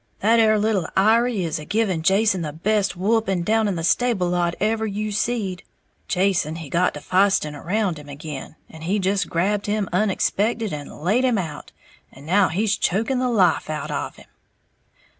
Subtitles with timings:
[0.21, 4.29] "That 'ere little Iry is a giving Jason the best whupping down in the stable
[4.29, 5.61] lot ever you seed.
[6.07, 10.91] Jason he got to feisting around him ag'in, and he just grabbed him unexpected, and
[11.03, 11.71] laid him out,
[12.11, 14.27] and now he's choking the life out of him!"